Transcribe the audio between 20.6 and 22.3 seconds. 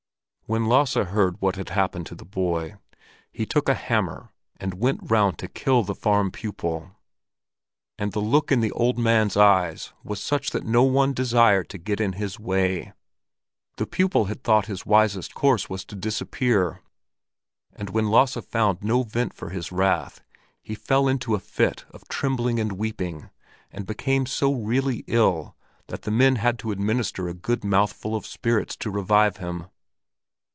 he fell into a fit of